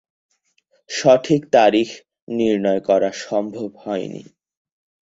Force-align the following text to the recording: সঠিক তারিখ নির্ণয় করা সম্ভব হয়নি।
সঠিক 0.89 1.41
তারিখ 1.51 1.89
নির্ণয় 2.27 2.81
করা 2.81 3.09
সম্ভব 3.25 3.69
হয়নি। 3.83 4.23